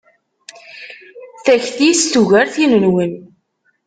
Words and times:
Takti-s 1.45 2.03
tugar 2.11 2.47
tin-nwen. 2.53 3.13